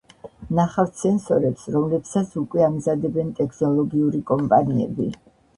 ნახავთ 0.59 0.95
სენსორებს, 1.01 1.67
რომლებსაც 1.75 2.33
უკვე 2.43 2.65
ამზადებენ 2.71 3.31
ტექნოლოგიური 3.41 4.23
კომპანიები. 4.33 5.11